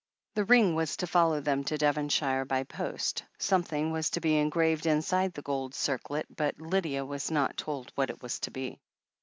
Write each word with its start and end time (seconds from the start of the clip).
The 0.33 0.45
ring 0.45 0.73
was 0.73 0.97
to 0.97 1.05
follow 1.05 1.41
them 1.41 1.63
to 1.65 1.77
Devonshire 1.77 2.43
by 2.43 2.63
post— 2.63 3.21
something 3.37 3.91
was 3.91 4.09
to 4.09 4.19
be 4.19 4.35
en 4.39 4.49
graved 4.49 4.87
inside 4.87 5.35
the 5.35 5.43
gold 5.43 5.75
circlet, 5.75 6.25
but 6.35 6.59
Lydia 6.59 7.05
was 7.05 7.29
not 7.29 7.55
told 7.55 7.91
what 7.93 8.09
it 8.09 8.19
was 8.19 8.39
to 8.39 8.49
be. 8.49 8.79